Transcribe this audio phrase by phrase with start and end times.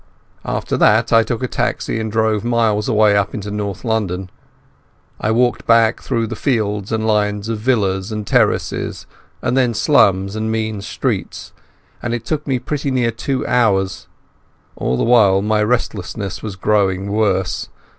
[0.45, 4.31] After that I took a taxi and drove miles away up into North London.
[5.19, 9.05] I walked back through fields and lines of villas and terraces
[9.43, 11.53] and then slums and mean streets,
[12.01, 14.07] and it took me pretty nearly two hours.
[14.75, 17.69] All the while my restlessness was growing worse.